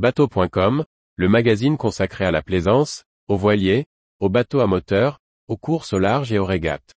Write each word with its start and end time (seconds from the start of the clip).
Bateau.com, 0.00 0.86
le 1.16 1.28
magazine 1.28 1.76
consacré 1.76 2.24
à 2.24 2.30
la 2.30 2.40
plaisance, 2.40 3.04
aux 3.28 3.36
voiliers, 3.36 3.84
aux 4.18 4.30
bateaux 4.30 4.60
à 4.60 4.66
moteur, 4.66 5.18
aux 5.46 5.58
courses 5.58 5.92
au 5.92 5.98
large 5.98 6.32
et 6.32 6.38
aux 6.38 6.46
régates. 6.46 6.94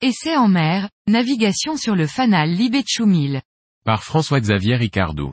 Essai 0.00 0.36
en 0.36 0.48
mer, 0.48 0.88
navigation 1.06 1.76
sur 1.76 1.94
le 1.94 2.08
fanal 2.08 2.50
Libetchou 2.50 3.06
1000. 3.06 3.40
Par 3.84 4.02
François-Xavier 4.02 4.74
Ricardou. 4.74 5.32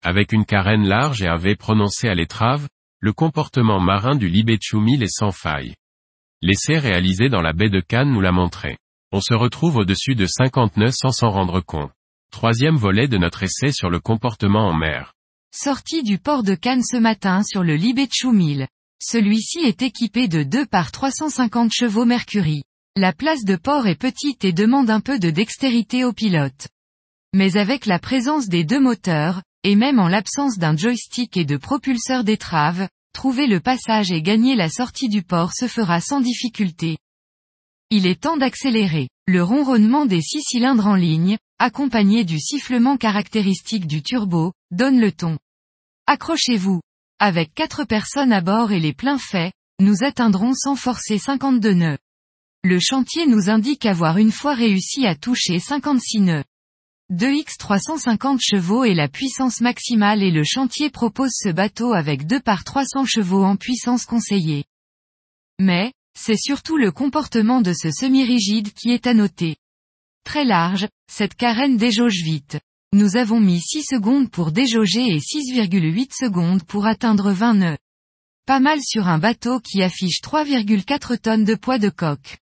Avec 0.00 0.30
une 0.30 0.44
carène 0.44 0.86
large 0.86 1.22
et 1.22 1.26
un 1.26 1.38
V 1.38 1.56
prononcé 1.56 2.06
à 2.06 2.14
l'étrave, 2.14 2.68
le 3.02 3.12
comportement 3.12 3.80
marin 3.80 4.14
du 4.14 4.28
Libetchou 4.28 4.78
1000 4.80 5.02
est 5.02 5.18
sans 5.18 5.32
faille. 5.32 5.74
L'essai 6.40 6.78
réalisé 6.78 7.28
dans 7.28 7.42
la 7.42 7.52
baie 7.52 7.68
de 7.68 7.80
Cannes 7.80 8.12
nous 8.12 8.20
l'a 8.20 8.30
montré. 8.30 8.78
On 9.10 9.20
se 9.20 9.34
retrouve 9.34 9.78
au-dessus 9.78 10.14
de 10.14 10.24
50 10.24 10.76
nœuds 10.76 10.92
sans 10.92 11.10
s'en 11.10 11.28
rendre 11.28 11.60
compte. 11.60 11.90
Troisième 12.30 12.76
volet 12.76 13.08
de 13.08 13.18
notre 13.18 13.42
essai 13.42 13.72
sur 13.72 13.90
le 13.90 13.98
comportement 13.98 14.68
en 14.68 14.72
mer. 14.72 15.14
Sortie 15.52 16.04
du 16.04 16.18
port 16.18 16.44
de 16.44 16.54
Cannes 16.54 16.84
ce 16.84 16.96
matin 16.96 17.42
sur 17.42 17.64
le 17.64 17.74
Libetchou 17.74 18.30
1000. 18.30 18.68
Celui-ci 19.02 19.58
est 19.58 19.82
équipé 19.82 20.28
de 20.28 20.44
2 20.44 20.64
par 20.66 20.92
350 20.92 21.72
chevaux 21.72 22.04
Mercury. 22.04 22.62
La 22.94 23.12
place 23.12 23.44
de 23.44 23.56
port 23.56 23.88
est 23.88 23.98
petite 23.98 24.44
et 24.44 24.52
demande 24.52 24.90
un 24.90 25.00
peu 25.00 25.18
de 25.18 25.30
dextérité 25.30 26.04
au 26.04 26.12
pilote. 26.12 26.68
Mais 27.34 27.56
avec 27.56 27.86
la 27.86 27.98
présence 27.98 28.46
des 28.46 28.62
deux 28.62 28.80
moteurs, 28.80 29.42
et 29.64 29.76
même 29.76 29.98
en 29.98 30.08
l'absence 30.08 30.58
d'un 30.58 30.76
joystick 30.76 31.36
et 31.36 31.44
de 31.44 31.56
propulseur 31.56 32.24
d'étrave, 32.24 32.88
trouver 33.12 33.46
le 33.46 33.60
passage 33.60 34.10
et 34.10 34.22
gagner 34.22 34.56
la 34.56 34.68
sortie 34.68 35.08
du 35.08 35.22
port 35.22 35.52
se 35.52 35.68
fera 35.68 36.00
sans 36.00 36.20
difficulté. 36.20 36.98
Il 37.90 38.06
est 38.06 38.22
temps 38.22 38.36
d'accélérer. 38.36 39.08
Le 39.26 39.42
ronronnement 39.42 40.06
des 40.06 40.22
six 40.22 40.42
cylindres 40.42 40.86
en 40.86 40.94
ligne, 40.94 41.38
accompagné 41.58 42.24
du 42.24 42.40
sifflement 42.40 42.96
caractéristique 42.96 43.86
du 43.86 44.02
turbo, 44.02 44.52
donne 44.70 44.98
le 44.98 45.12
ton. 45.12 45.38
Accrochez-vous. 46.06 46.80
Avec 47.20 47.54
quatre 47.54 47.84
personnes 47.84 48.32
à 48.32 48.40
bord 48.40 48.72
et 48.72 48.80
les 48.80 48.92
pleins 48.92 49.18
faits, 49.18 49.52
nous 49.78 50.02
atteindrons 50.02 50.54
sans 50.54 50.74
forcer 50.74 51.18
52 51.18 51.72
nœuds. 51.72 51.98
Le 52.64 52.80
chantier 52.80 53.26
nous 53.26 53.50
indique 53.50 53.86
avoir 53.86 54.18
une 54.18 54.32
fois 54.32 54.54
réussi 54.54 55.06
à 55.06 55.14
toucher 55.14 55.58
56 55.58 56.20
nœuds. 56.20 56.44
2X 57.12 57.58
350 57.58 58.40
chevaux 58.40 58.84
est 58.84 58.94
la 58.94 59.06
puissance 59.06 59.60
maximale 59.60 60.22
et 60.22 60.30
le 60.30 60.44
chantier 60.44 60.88
propose 60.88 61.32
ce 61.34 61.50
bateau 61.50 61.92
avec 61.92 62.26
2 62.26 62.40
par 62.40 62.64
300 62.64 63.04
chevaux 63.04 63.44
en 63.44 63.56
puissance 63.56 64.06
conseillée. 64.06 64.64
Mais, 65.58 65.92
c'est 66.18 66.38
surtout 66.38 66.78
le 66.78 66.90
comportement 66.90 67.60
de 67.60 67.74
ce 67.74 67.90
semi-rigide 67.90 68.72
qui 68.72 68.92
est 68.92 69.06
à 69.06 69.12
noter. 69.12 69.56
Très 70.24 70.46
large, 70.46 70.88
cette 71.06 71.34
carène 71.34 71.76
déjauge 71.76 72.22
vite. 72.22 72.58
Nous 72.94 73.16
avons 73.18 73.40
mis 73.40 73.60
6 73.60 73.82
secondes 73.82 74.30
pour 74.30 74.50
déjauger 74.50 75.04
et 75.04 75.18
6,8 75.18 76.16
secondes 76.18 76.62
pour 76.64 76.86
atteindre 76.86 77.30
20 77.30 77.54
nœuds. 77.54 77.78
Pas 78.46 78.60
mal 78.60 78.78
sur 78.80 79.06
un 79.08 79.18
bateau 79.18 79.60
qui 79.60 79.82
affiche 79.82 80.22
3,4 80.22 81.18
tonnes 81.18 81.44
de 81.44 81.56
poids 81.56 81.78
de 81.78 81.90
coque. 81.90 82.38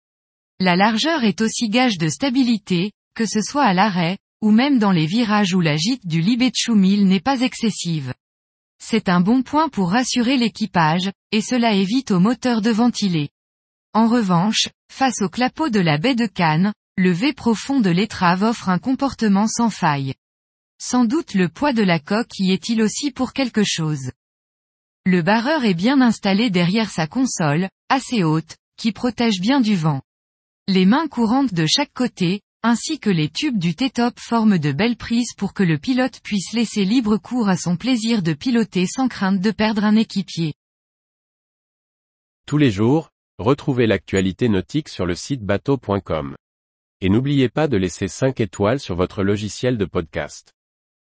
La 0.59 0.75
largeur 0.75 1.23
est 1.23 1.41
aussi 1.41 1.69
gage 1.69 1.97
de 1.97 2.07
stabilité, 2.07 2.91
que 3.15 3.25
ce 3.25 3.41
soit 3.41 3.65
à 3.65 3.73
l'arrêt, 3.73 4.19
ou 4.41 4.51
même 4.51 4.79
dans 4.79 4.91
les 4.91 5.05
virages 5.05 5.53
où 5.53 5.61
la 5.61 5.75
gîte 5.75 6.07
du 6.07 6.21
Libetchou 6.21 6.75
1000 6.75 7.07
n'est 7.07 7.19
pas 7.19 7.41
excessive. 7.41 8.13
C'est 8.81 9.09
un 9.09 9.19
bon 9.19 9.43
point 9.43 9.69
pour 9.69 9.91
rassurer 9.91 10.37
l'équipage, 10.37 11.11
et 11.31 11.41
cela 11.41 11.73
évite 11.73 12.11
au 12.11 12.19
moteur 12.19 12.61
de 12.61 12.69
ventiler. 12.69 13.29
En 13.93 14.07
revanche, 14.07 14.69
face 14.91 15.21
au 15.21 15.29
clapot 15.29 15.69
de 15.69 15.79
la 15.79 15.97
baie 15.97 16.15
de 16.15 16.27
Cannes, 16.27 16.73
le 16.97 17.11
V 17.11 17.33
profond 17.33 17.79
de 17.79 17.89
l'étrave 17.89 18.43
offre 18.43 18.69
un 18.69 18.79
comportement 18.79 19.47
sans 19.47 19.69
faille. 19.69 20.13
Sans 20.81 21.05
doute 21.05 21.33
le 21.33 21.49
poids 21.49 21.73
de 21.73 21.83
la 21.83 21.99
coque 21.99 22.39
y 22.39 22.51
est-il 22.51 22.81
aussi 22.81 23.11
pour 23.11 23.33
quelque 23.33 23.63
chose. 23.65 24.11
Le 25.05 25.21
barreur 25.21 25.65
est 25.65 25.73
bien 25.73 26.01
installé 26.01 26.49
derrière 26.49 26.89
sa 26.89 27.07
console, 27.07 27.69
assez 27.89 28.23
haute, 28.23 28.55
qui 28.77 28.91
protège 28.91 29.39
bien 29.41 29.59
du 29.59 29.75
vent. 29.75 30.01
Les 30.67 30.85
mains 30.85 31.07
courantes 31.07 31.53
de 31.53 31.65
chaque 31.65 31.93
côté, 31.93 32.41
ainsi 32.63 32.99
que 32.99 33.09
les 33.09 33.29
tubes 33.29 33.57
du 33.57 33.75
T-top 33.75 34.19
forment 34.19 34.57
de 34.57 34.71
belles 34.71 34.97
prises 34.97 35.33
pour 35.37 35.53
que 35.53 35.63
le 35.63 35.77
pilote 35.77 36.19
puisse 36.21 36.53
laisser 36.53 36.85
libre 36.85 37.17
cours 37.17 37.49
à 37.49 37.57
son 37.57 37.77
plaisir 37.77 38.21
de 38.21 38.33
piloter 38.33 38.85
sans 38.85 39.07
crainte 39.07 39.39
de 39.39 39.51
perdre 39.51 39.85
un 39.85 39.95
équipier. 39.95 40.53
Tous 42.45 42.57
les 42.57 42.71
jours, 42.71 43.11
retrouvez 43.37 43.87
l'actualité 43.87 44.49
nautique 44.49 44.89
sur 44.89 45.05
le 45.05 45.15
site 45.15 45.43
bateau.com. 45.43 46.35
Et 47.01 47.09
n'oubliez 47.09 47.47
pas 47.47 47.67
de 47.67 47.77
laisser 47.77 48.07
5 48.07 48.39
étoiles 48.41 48.79
sur 48.79 48.95
votre 48.95 49.23
logiciel 49.23 49.77
de 49.77 49.85
podcast. 49.85 50.53